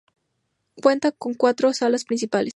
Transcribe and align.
Cuenta 0.81 1.11
con 1.11 1.35
cuatro 1.35 1.73
salas 1.73 2.05
principales. 2.05 2.49